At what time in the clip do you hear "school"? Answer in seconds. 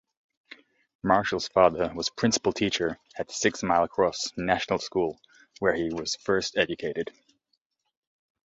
4.79-5.19